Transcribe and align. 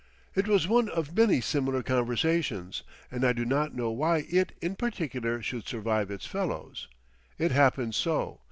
It 0.33 0.47
was 0.47 0.67
one 0.67 0.89
of 0.89 1.15
many 1.15 1.41
similar 1.41 1.83
conversations, 1.83 2.81
and 3.11 3.23
I 3.23 3.33
do 3.33 3.45
not 3.45 3.75
know 3.75 3.91
why 3.91 4.25
it 4.31 4.51
in 4.59 4.75
particular 4.75 5.43
should 5.43 5.67
survive 5.67 6.09
its 6.09 6.25
fellows. 6.25 6.87
It 7.37 7.51
happens 7.51 7.97
so. 7.97 8.39